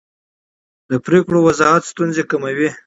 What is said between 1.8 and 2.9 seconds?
ستونزې کموي